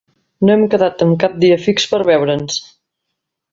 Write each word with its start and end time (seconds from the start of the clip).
No 0.47 0.53
hem 0.53 0.63
quedat 0.75 1.03
en 1.07 1.13
cap 1.25 1.37
dia 1.45 1.59
fix 1.67 1.87
per 1.93 2.01
veure'ns. 2.11 2.59